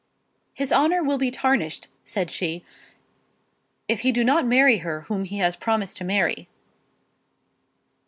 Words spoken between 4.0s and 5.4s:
do not marry her whom he